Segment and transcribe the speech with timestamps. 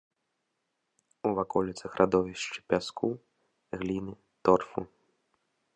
[1.29, 3.09] У ваколіцах радовішчы пяску,
[3.83, 4.13] гліны,
[4.49, 4.81] торфу.